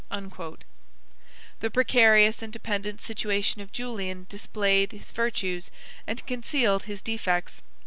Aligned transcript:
90 0.09 0.57
The 1.59 1.69
precarious 1.69 2.41
and 2.41 2.51
dependent 2.51 3.03
situation 3.03 3.61
of 3.61 3.71
Julian 3.71 4.25
displayed 4.29 4.93
his 4.93 5.11
virtues 5.11 5.69
and 6.07 6.25
concealed 6.25 6.85
his 6.85 7.03
defects. 7.03 7.61